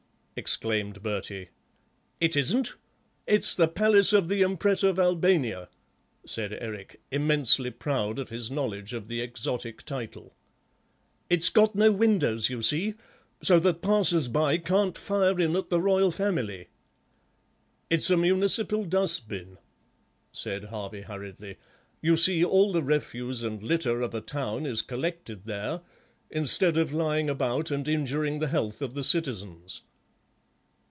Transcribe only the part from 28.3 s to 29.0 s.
the health of